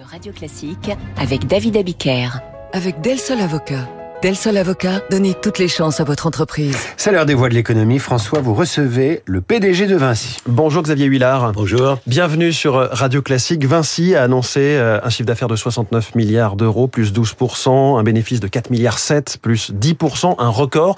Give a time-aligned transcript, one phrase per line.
[0.00, 2.40] de Radio Classique avec David Abiker.
[2.72, 3.88] Avec Del Sol Avocat.
[4.22, 6.76] Del Sol Avocat, donnez toutes les chances à votre entreprise.
[6.96, 7.98] C'est l'heure des voix de l'économie.
[7.98, 10.38] François, vous recevez le PDG de Vinci.
[10.46, 11.52] Bonjour Xavier Huillard.
[11.52, 11.98] Bonjour.
[12.06, 13.64] Bienvenue sur Radio Classique.
[13.64, 18.40] Vinci a annoncé euh, un chiffre d'affaires de 69 milliards d'euros, plus 12%, un bénéfice
[18.40, 20.96] de 4 milliards 7, plus 10%, un record.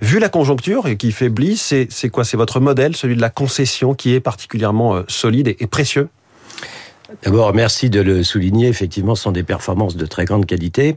[0.00, 2.24] Vu la conjoncture qui faiblit, c'est quoi?
[2.24, 6.08] C'est votre modèle, celui de la concession, qui est particulièrement euh, solide et précieux?
[7.22, 8.68] D'abord, merci de le souligner.
[8.68, 10.96] Effectivement, ce sont des performances de très grande qualité.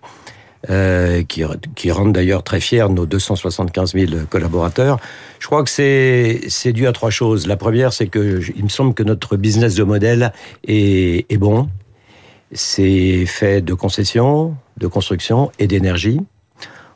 [0.71, 1.43] Euh, qui,
[1.75, 4.99] qui, rendent d'ailleurs très fiers nos 275 000 collaborateurs.
[5.39, 7.45] Je crois que c'est dû à trois choses.
[7.45, 10.33] La première, c'est que il me semble que notre business de modèle
[10.67, 11.69] est, est bon.
[12.51, 16.21] C'est fait de concessions, de construction et d'énergie.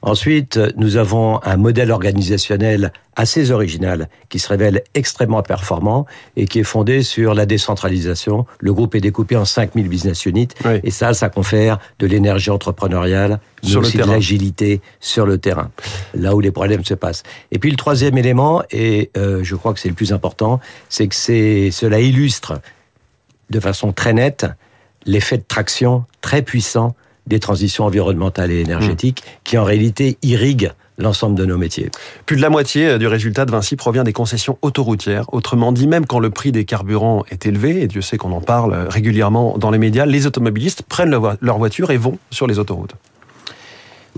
[0.03, 6.59] Ensuite, nous avons un modèle organisationnel assez original qui se révèle extrêmement performant et qui
[6.59, 8.47] est fondé sur la décentralisation.
[8.59, 10.47] Le groupe est découpé en 5000 business units
[10.83, 15.69] et ça, ça confère de l'énergie entrepreneuriale, mais sur aussi de l'agilité sur le terrain,
[16.15, 17.21] là où les problèmes se passent.
[17.51, 21.07] Et puis le troisième élément, et euh, je crois que c'est le plus important, c'est
[21.07, 22.59] que cela illustre
[23.51, 24.47] de façon très nette
[25.05, 26.95] l'effet de traction très puissant
[27.31, 29.39] des transitions environnementales et énergétiques mmh.
[29.45, 31.89] qui en réalité irriguent l'ensemble de nos métiers.
[32.25, 35.33] Plus de la moitié euh, du résultat de Vinci provient des concessions autoroutières.
[35.33, 38.41] Autrement dit, même quand le prix des carburants est élevé, et Dieu sait qu'on en
[38.41, 42.59] parle euh, régulièrement dans les médias, les automobilistes prennent leur voiture et vont sur les
[42.59, 42.95] autoroutes.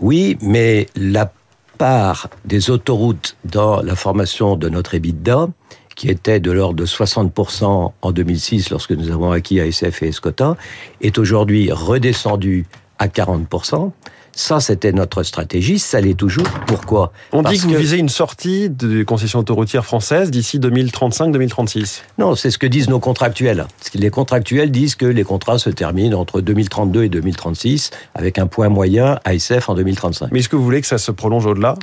[0.02, 1.32] Oui, mais la
[1.78, 5.50] part des autoroutes dans la formation de notre EBITDA,
[5.96, 10.58] qui était de l'ordre de 60% en 2006 lorsque nous avons acquis ASF et Escota,
[11.02, 12.66] est aujourd'hui redescendue
[13.00, 13.92] à 40%.
[14.36, 16.48] Ça, c'était notre stratégie, ça l'est toujours.
[16.66, 17.12] Pourquoi?
[17.34, 22.02] On dit que vous visez une sortie des concessions autoroutières françaises d'ici 2035-2036.
[22.18, 23.68] Non, c'est ce que disent nos contractuels.
[23.94, 28.70] Les contractuels disent que les contrats se terminent entre 2032 et 2036, avec un point
[28.70, 30.30] moyen ASF en 2035.
[30.32, 31.76] Mais est-ce que vous voulez que ça se prolonge au-delà?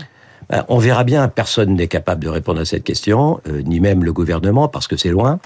[0.49, 4.03] Ben, on verra bien, personne n'est capable de répondre à cette question, euh, ni même
[4.03, 5.39] le gouvernement, parce que c'est loin.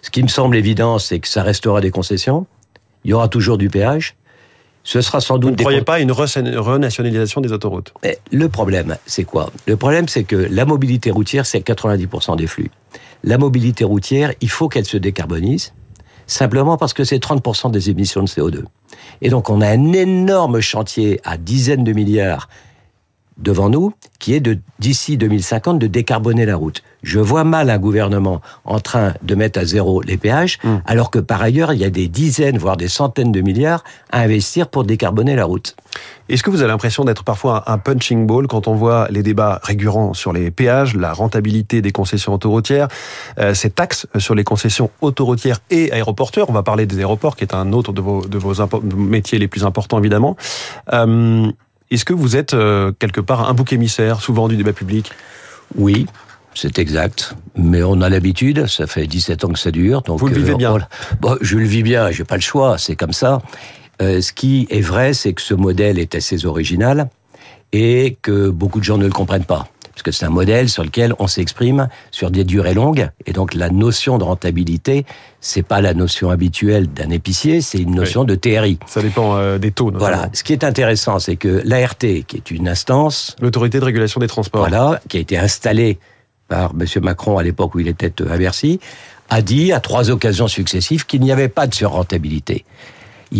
[0.00, 2.46] Ce qui me semble évident, c'est que ça restera des concessions,
[3.04, 4.16] il y aura toujours du péage,
[4.86, 5.50] ce sera sans doute.
[5.50, 7.92] Vous ne croyez pas à une renationalisation des autoroutes?
[8.30, 9.50] Le problème, c'est quoi?
[9.66, 12.70] Le problème, c'est que la mobilité routière, c'est 90% des flux.
[13.24, 15.74] La mobilité routière, il faut qu'elle se décarbonise,
[16.28, 18.62] simplement parce que c'est 30% des émissions de CO2.
[19.22, 22.48] Et donc, on a un énorme chantier à dizaines de milliards
[23.38, 26.82] devant nous, qui est de d'ici 2050 de décarboner la route.
[27.02, 30.76] Je vois mal un gouvernement en train de mettre à zéro les péages, hmm.
[30.84, 34.20] alors que par ailleurs, il y a des dizaines, voire des centaines de milliards à
[34.20, 35.76] investir pour décarboner la route.
[36.28, 39.60] Est-ce que vous avez l'impression d'être parfois un punching ball quand on voit les débats
[39.62, 42.88] récurrents sur les péages, la rentabilité des concessions autoroutières,
[43.38, 47.44] euh, ces taxes sur les concessions autoroutières et aéroportuaires On va parler des aéroports, qui
[47.44, 48.54] est un autre de vos, de vos
[48.96, 50.36] métiers les plus importants, évidemment.
[50.92, 51.50] Euh,
[51.90, 55.12] est-ce que vous êtes euh, quelque part un bouc émissaire, souvent du débat public?
[55.76, 56.06] Oui,
[56.54, 57.34] c'est exact.
[57.56, 60.02] Mais on a l'habitude, ça fait 17 ans que ça dure.
[60.02, 60.76] Donc vous le vivez euh, bien
[61.20, 63.40] bon, Je le vis bien, j'ai pas le choix, c'est comme ça.
[64.02, 67.08] Euh, ce qui est vrai, c'est que ce modèle est assez original
[67.72, 70.84] et que beaucoup de gens ne le comprennent pas parce que c'est un modèle sur
[70.84, 75.06] lequel on s'exprime sur des durées longues, et donc la notion de rentabilité,
[75.40, 78.78] c'est pas la notion habituelle d'un épicier, c'est une notion de TRI.
[78.86, 79.90] Ça dépend euh, des taux.
[79.94, 80.28] Voilà.
[80.34, 84.28] Ce qui est intéressant, c'est que l'ART, qui est une instance, l'autorité de régulation des
[84.28, 85.98] transports, voilà, qui a été installée
[86.46, 86.86] par M.
[87.02, 88.80] Macron à l'époque où il était à Bercy,
[89.30, 92.66] a dit à trois occasions successives qu'il n'y avait pas de surrentabilité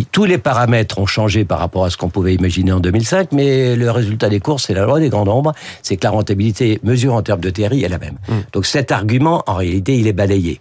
[0.04, 3.76] tous les paramètres ont changé par rapport à ce qu'on pouvait imaginer en 2005, mais
[3.76, 5.52] le résultat des courses, c'est la loi des grands nombres,
[5.82, 8.18] c'est que la rentabilité mesure en termes de TRI est la même.
[8.28, 8.34] Mmh.
[8.52, 10.60] Donc cet argument, en réalité, il est balayé.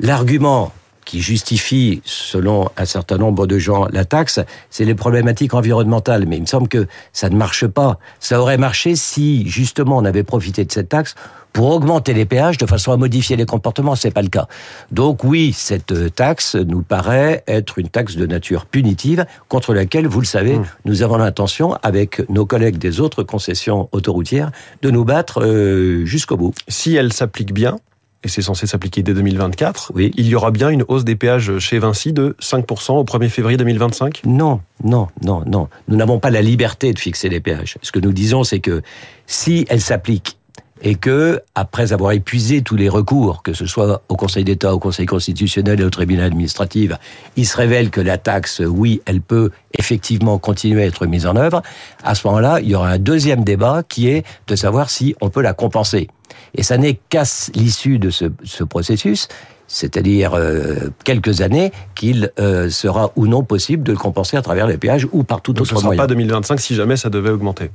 [0.00, 0.72] L'argument
[1.08, 6.26] qui justifie, selon un certain nombre de gens, la taxe, c'est les problématiques environnementales.
[6.26, 7.98] Mais il me semble que ça ne marche pas.
[8.20, 11.14] Ça aurait marché si, justement, on avait profité de cette taxe
[11.54, 13.94] pour augmenter les péages de façon à modifier les comportements.
[13.94, 14.48] C'est pas le cas.
[14.92, 20.06] Donc oui, cette euh, taxe nous paraît être une taxe de nature punitive contre laquelle,
[20.06, 20.66] vous le savez, mmh.
[20.84, 24.52] nous avons l'intention, avec nos collègues des autres concessions autoroutières,
[24.82, 26.52] de nous battre euh, jusqu'au bout.
[26.68, 27.78] Si elle s'applique bien,
[28.24, 30.10] et c'est censé s'appliquer dès 2024, oui.
[30.16, 33.56] il y aura bien une hausse des péages chez Vinci de 5% au 1er février
[33.56, 35.68] 2025 Non, non, non, non.
[35.86, 37.78] Nous n'avons pas la liberté de fixer les péages.
[37.82, 38.82] Ce que nous disons, c'est que
[39.26, 40.37] si elle s'applique
[40.82, 44.78] et que, après avoir épuisé tous les recours, que ce soit au Conseil d'État, au
[44.78, 46.92] Conseil constitutionnel et au tribunal administratif,
[47.36, 51.36] il se révèle que la taxe, oui, elle peut effectivement continuer à être mise en
[51.36, 51.62] œuvre,
[52.04, 55.30] à ce moment-là, il y aura un deuxième débat qui est de savoir si on
[55.30, 56.08] peut la compenser.
[56.54, 57.24] Et ça n'est qu'à
[57.54, 59.28] l'issue de ce, ce processus
[59.68, 64.66] c'est-à-dire euh, quelques années, qu'il euh, sera ou non possible de le compenser à travers
[64.66, 66.02] les péages ou par tout Donc autre ce ne sera moyen.
[66.02, 67.70] pas 2025 si jamais ça devait augmenter.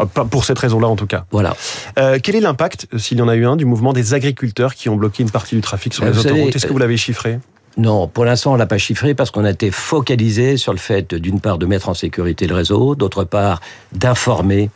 [0.00, 1.24] Euh, Pas pour cette raison-là en tout cas.
[1.30, 1.56] Voilà.
[1.98, 4.88] Euh, quel est l'impact, s'il y en a eu un, du mouvement des agriculteurs qui
[4.88, 7.40] ont bloqué une partie du trafic sur les autoroutes Est-ce que vous l'avez chiffré?
[7.76, 11.14] Non, pour l'instant, on l'a pas chiffré parce qu'on a été focalisé sur le fait,
[11.14, 13.60] d'une part, de mettre en sécurité le réseau, d'autre part,
[13.92, 14.70] d'informer,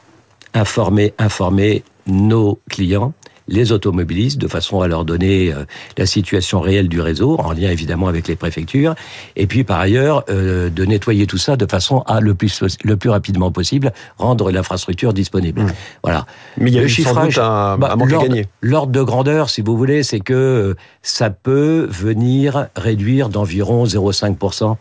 [0.55, 3.13] informer, informer nos clients,
[3.49, 5.64] les automobilistes, de façon à leur donner euh,
[5.99, 8.94] la situation réelle du réseau, en lien évidemment avec les préfectures,
[9.37, 12.96] et puis par ailleurs, euh, de nettoyer tout ça de façon à le plus, le
[12.96, 15.62] plus rapidement possible rendre l'infrastructure disponible.
[15.62, 15.73] Mmh.
[16.02, 16.26] Voilà.
[16.56, 18.46] Mais il y a Le eu sans chiffrage, doute un, bah, gagner.
[18.61, 24.76] L'ordre de grandeur, si vous voulez, c'est que euh, ça peut venir réduire d'environ 0,5%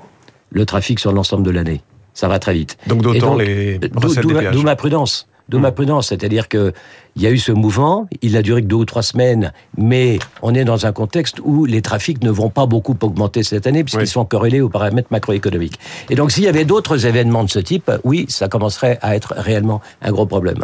[0.51, 1.81] le trafic sur l'ensemble de l'année.
[2.13, 2.77] Ça va très vite.
[2.87, 5.27] Donc d'autant les d'où ma prudence.
[5.49, 5.61] D'où Mm.
[5.61, 6.71] ma prudence, c'est-à-dire que
[7.15, 10.17] il y a eu ce mouvement, il a duré que deux ou trois semaines, mais
[10.41, 13.83] on est dans un contexte où les trafics ne vont pas beaucoup augmenter cette année
[13.83, 14.07] puisqu'ils Oui.
[14.07, 15.77] sont corrélés aux paramètres macroéconomiques.
[16.09, 19.33] Et donc s'il y avait d'autres événements de ce type, oui, ça commencerait à être
[19.37, 20.59] réellement un gros problème.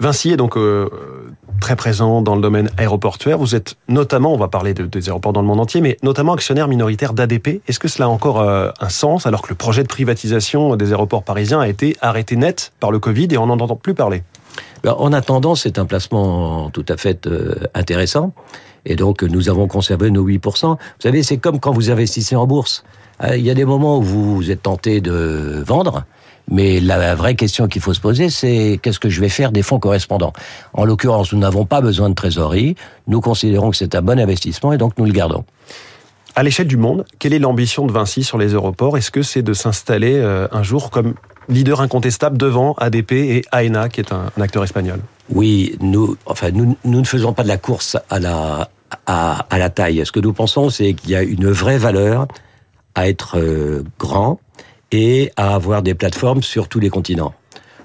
[0.00, 0.90] Vinci est donc euh,
[1.60, 3.38] très présent dans le domaine aéroportuaire.
[3.38, 6.32] Vous êtes notamment, on va parler de- des aéroports dans le monde entier, mais notamment
[6.34, 7.60] actionnaire minoritaire d'ADP.
[7.68, 10.90] Est-ce que cela a encore euh, un sens alors que le projet de privatisation des
[10.92, 14.22] aéroports parisiens a été arrêté net par le Covid et on n'en entend plus parler?
[14.82, 18.32] Ben, En attendant, c'est un placement tout à fait euh, intéressant.
[18.84, 20.66] Et donc, nous avons conservé nos 8%.
[20.68, 22.84] Vous savez, c'est comme quand vous investissez en bourse.
[23.24, 26.04] Euh, Il y a des moments où vous êtes tenté de vendre,
[26.48, 29.62] mais la vraie question qu'il faut se poser, c'est qu'est-ce que je vais faire des
[29.62, 30.32] fonds correspondants?
[30.72, 32.76] En l'occurrence, nous n'avons pas besoin de trésorerie.
[33.08, 35.44] Nous considérons que c'est un bon investissement et donc nous le gardons.
[36.36, 38.96] À l'échelle du monde, quelle est l'ambition de Vinci sur les aéroports?
[38.96, 41.14] Est-ce que c'est de s'installer euh, un jour comme
[41.48, 45.00] leader incontestable devant ADP et AENA, qui est un, acteur espagnol?
[45.30, 48.68] Oui, nous, enfin, nous, nous ne faisons pas de la course à la,
[49.06, 50.04] à, à la taille.
[50.04, 52.28] Ce que nous pensons, c'est qu'il y a une vraie valeur
[52.94, 54.38] à être euh, grand
[54.92, 57.34] et à avoir des plateformes sur tous les continents.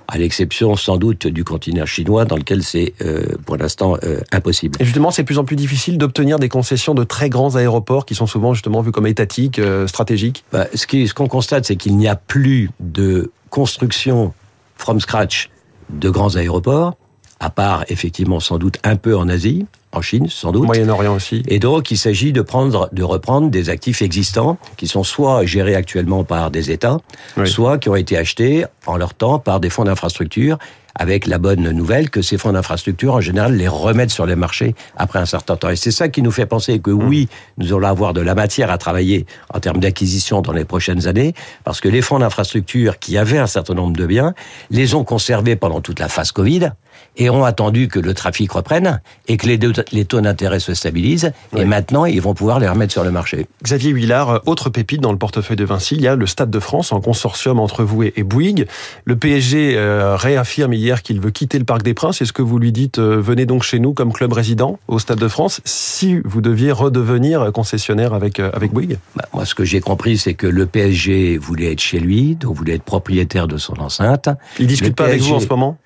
[0.08, 4.78] À l'exception, sans doute, du continent chinois, dans lequel c'est, euh, pour l'instant, euh, impossible.
[4.82, 8.06] Et justement, c'est de plus en plus difficile d'obtenir des concessions de très grands aéroports
[8.06, 10.44] qui sont souvent justement vus comme étatiques, euh, stratégiques.
[10.52, 14.34] Bah, ce qu'on constate, c'est qu'il n'y a plus de construction
[14.76, 15.50] from scratch
[15.90, 16.98] de grands aéroports,
[17.42, 20.68] à part effectivement sans doute un peu en Asie, en Chine sans doute.
[20.68, 21.44] Moyen-Orient aussi.
[21.50, 25.76] Et donc, il s'agit de prendre, de reprendre des actifs existants qui sont soit gérés
[25.76, 27.00] actuellement par des États,
[27.36, 27.50] Oui.
[27.50, 30.58] soit qui ont été achetés en leur temps par des fonds d'infrastructure,
[30.94, 34.76] avec la bonne nouvelle que ces fonds d'infrastructure, en général, les remettent sur les marchés
[34.98, 35.70] après un certain temps.
[35.70, 37.28] Et c'est ça qui nous fait penser que oui,
[37.58, 41.34] nous allons avoir de la matière à travailler en termes d'acquisition dans les prochaines années,
[41.64, 44.34] parce que les fonds d'infrastructure qui avaient un certain nombre de biens,
[44.70, 46.72] les ont conservés pendant toute la phase Covid
[47.18, 50.74] et ont attendu que le trafic reprenne et que les, deux- les taux d'intérêt se
[50.74, 51.32] stabilisent.
[51.54, 51.62] Oui.
[51.62, 53.48] Et maintenant, ils vont pouvoir les remettre sur le marché.
[53.64, 56.50] Xavier Huillard, euh, autre pépite dans le portefeuille de Vinci, il y a le Stade
[56.50, 58.68] de France en consortium entre vous et Bouygues.
[59.06, 62.22] Le PSG euh, réaffirme hier qu'il veut quitter le Parc des Princes.
[62.22, 65.20] Est-ce que vous lui dites euh, venez donc chez nous comme club résident au Stade
[65.20, 69.82] de France si vous deviez redevenir concessionnaire avec avec Bouygues Bah, moi, ce que j'ai
[69.82, 73.80] compris, c'est que le PSG voulait être chez lui, donc voulait être propriétaire de son
[73.80, 74.30] enceinte.
[74.60, 75.78] Il discute Le pas avec vous en ce moment?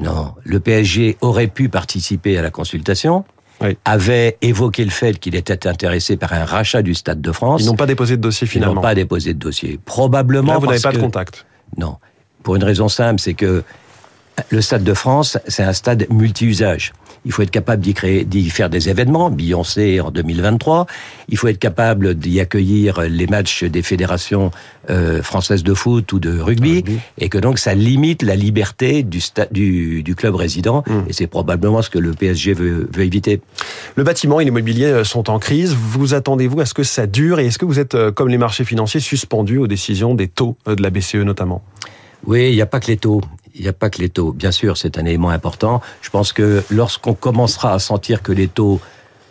[0.00, 3.24] Non, le PSG aurait pu participer à la consultation,
[3.60, 3.78] Oui.
[3.84, 7.60] avait évoqué le fait qu'il était intéressé par un rachat du Stade de France.
[7.62, 8.80] Ils n'ont pas déposé de dossier Ils n'ont finalement.
[8.80, 9.78] pas déposé de dossier.
[9.84, 11.46] Probablement Là, vous n'avez pas de contact.
[11.78, 11.96] Non.
[12.42, 13.62] Pour une raison simple, c'est que
[14.50, 16.92] le Stade de France, c'est un stade multi-usage.
[17.24, 20.86] Il faut être capable d'y créer, d'y faire des événements, Beyoncé en 2023.
[21.28, 24.50] Il faut être capable d'y accueillir les matchs des fédérations
[24.90, 26.98] euh, françaises de foot ou de rugby, Rugby.
[27.18, 30.84] et que donc ça limite la liberté du, sta- du, du club résident.
[30.86, 30.92] Mm.
[31.08, 33.40] Et c'est probablement ce que le PSG veut, veut éviter.
[33.96, 35.74] Le bâtiment et l'immobilier euh, sont en crise.
[35.74, 37.40] Vous attendez-vous à ce que ça dure?
[37.40, 40.56] Et est-ce que vous êtes, euh, comme les marchés financiers, suspendu aux décisions des taux
[40.68, 41.62] euh, de la BCE notamment?
[42.26, 43.20] Oui, il n'y a pas que les taux.
[43.54, 44.32] Il n'y a pas que les taux.
[44.32, 45.80] Bien sûr, c'est un élément important.
[46.02, 48.80] Je pense que lorsqu'on commencera à sentir que les taux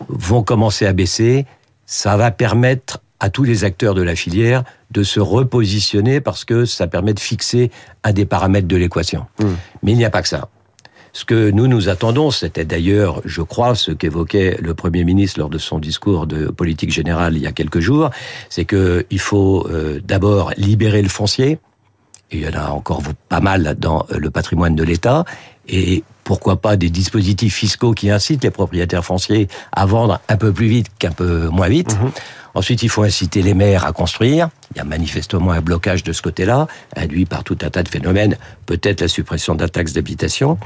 [0.08, 1.46] vont commencer à baisser,
[1.86, 6.66] ça va permettre à tous les acteurs de la filière de se repositionner parce que
[6.66, 7.72] ça permet de fixer
[8.04, 9.26] un des paramètres de l'équation.
[9.40, 9.46] Mm.
[9.82, 10.50] Mais il n'y a pas que ça.
[11.14, 15.50] Ce que nous nous attendons, c'était d'ailleurs, je crois, ce qu'évoquait le Premier ministre lors
[15.50, 18.10] de son discours de politique générale il y a quelques jours,
[18.50, 21.60] c'est que il faut euh, d'abord libérer le foncier,
[22.34, 25.26] il y en a encore pas mal dans euh, le patrimoine de l'État,
[25.68, 30.52] et pourquoi pas des dispositifs fiscaux qui incitent les propriétaires fonciers à vendre un peu
[30.52, 31.96] plus vite qu'un peu moins vite.
[32.00, 32.12] Mhm.
[32.56, 34.50] Ensuite, il faut inciter les maires à construire.
[34.74, 37.90] Il y a manifestement un blocage de ce côté-là, induit par tout un tas de
[37.90, 38.38] phénomènes,
[38.68, 40.60] peut-être la suppression de la taxe d'habitation.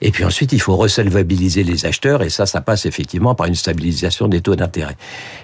[0.00, 3.56] Et puis ensuite, il faut resolvabiliser les acheteurs, et ça, ça passe effectivement par une
[3.56, 4.96] stabilisation des taux d'intérêt.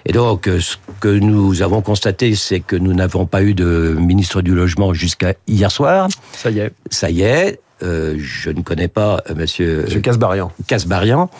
[0.06, 3.96] Et donc, euh, ce que nous avons constaté, c'est que nous n'avons pas eu de
[3.98, 6.08] ministre du Logement jusqu'à hier soir.
[6.32, 6.72] Ça y est.
[6.90, 10.52] Ça y est, euh, je ne connais pas euh, Monsieur, Monsieur Casbarian.
[10.66, 11.30] Casbarian.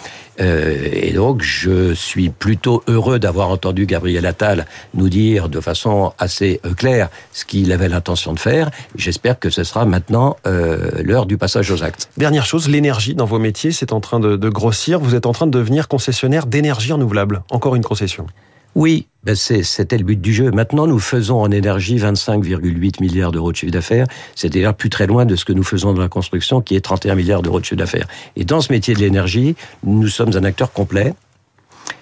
[0.41, 6.13] Euh, et donc, je suis plutôt heureux d'avoir entendu Gabriel Attal nous dire de façon
[6.19, 8.71] assez euh, claire ce qu'il avait l'intention de faire.
[8.95, 12.09] J'espère que ce sera maintenant euh, l'heure du passage aux actes.
[12.17, 15.01] Dernière chose, l'énergie dans vos métiers, c'est en train de, de grossir.
[15.01, 17.43] Vous êtes en train de devenir concessionnaire d'énergie renouvelable.
[17.51, 18.27] Encore une concession.
[18.75, 20.51] Oui, ben c'est- c'était le but du jeu.
[20.51, 24.07] Maintenant, nous faisons en énergie 25,8 milliards d'euros de chiffre d'affaires.
[24.37, 26.81] C'est d'ailleurs plus très loin de ce que nous faisons dans la construction, qui est
[26.81, 28.07] 31 milliards d'euros de chiffre d'affaires.
[28.37, 31.15] Et dans ce métier de l'énergie, nous sommes un acteur complet,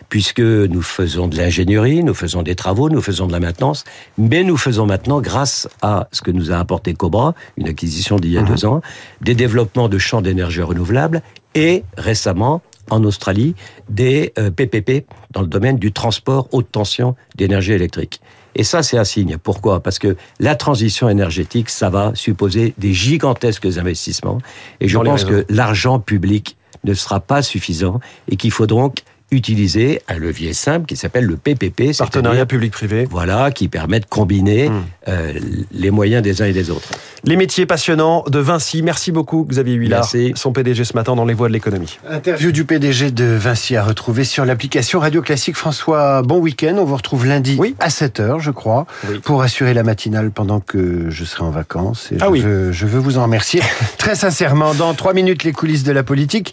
[0.08, 3.84] puisque nous faisons de l'ingénierie, nous faisons des travaux, nous faisons de la maintenance,
[4.18, 8.32] mais nous faisons maintenant, grâce à ce que nous a apporté Cobra, une acquisition d'il
[8.32, 8.48] y a Mhm.
[8.48, 8.82] deux ans,
[9.22, 11.22] des développements de champs d'énergie renouvelable
[11.54, 13.54] et récemment, en Australie,
[13.88, 18.20] des euh, PPP dans le domaine du transport haute tension d'énergie électrique.
[18.54, 19.36] Et ça, c'est un signe.
[19.36, 19.82] Pourquoi?
[19.82, 24.38] Parce que la transition énergétique, ça va supposer des gigantesques investissements.
[24.80, 28.00] Et je pense que l'argent public ne sera pas suffisant
[28.30, 29.02] et qu'il faut donc
[29.32, 33.06] utiliser un levier simple qui s'appelle le PPP, Partenariat public-privé.
[33.10, 34.82] voilà, qui permet de combiner Hmm.
[35.08, 35.32] euh,
[35.72, 36.88] les moyens des uns et des autres.
[37.24, 38.82] Les métiers passionnants de Vinci.
[38.82, 40.32] Merci beaucoup, Xavier Huillard, Merci.
[40.36, 41.98] son PDG ce matin dans Les Voies de l'économie.
[42.08, 45.56] Interview du PDG de Vinci à retrouver sur l'application Radio Classique.
[45.56, 46.76] François, bon week-end.
[46.78, 47.74] On vous retrouve lundi Oui.
[47.80, 49.18] à 7h, je crois, Oui.
[49.18, 52.10] pour assurer la matinale pendant que je serai en vacances.
[52.12, 52.40] Et Ah je, oui.
[52.42, 53.60] veux, je veux vous en remercier
[53.98, 54.74] très sincèrement.
[54.74, 56.52] Dans trois minutes, les coulisses de la politique.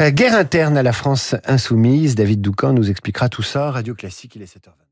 [0.00, 2.13] Euh, guerre interne à la France insoumise.
[2.14, 3.70] David Doucan nous expliquera tout ça.
[3.70, 4.83] Radio Classique, il est 7h20.